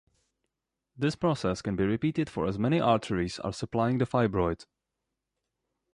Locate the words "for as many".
2.27-2.79